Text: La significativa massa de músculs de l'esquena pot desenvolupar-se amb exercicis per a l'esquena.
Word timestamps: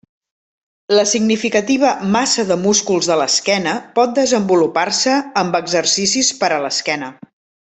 La 0.99 1.03
significativa 1.09 1.91
massa 2.15 2.45
de 2.51 2.57
músculs 2.63 3.09
de 3.11 3.19
l'esquena 3.23 3.75
pot 3.99 4.17
desenvolupar-se 4.21 5.15
amb 5.43 5.61
exercicis 5.65 6.33
per 6.43 6.51
a 6.57 6.61
l'esquena. 6.67 7.13